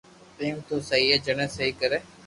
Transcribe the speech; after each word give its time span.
ايم 0.41 0.55
تو 0.67 0.75
سھي 0.89 1.01
ھي 1.09 1.17
جڻي 1.25 1.47
سھي 1.55 1.67
ڪري 1.79 1.99